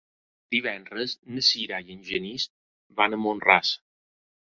[0.55, 2.49] Divendres na Sira i en Genís
[3.03, 3.79] van a Mont-ras.